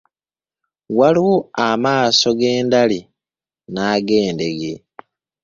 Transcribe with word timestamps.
Waliwo 0.97 1.35
amaaso 1.67 2.25
ag’endali 2.33 2.99
n'ag’endege. 3.73 4.73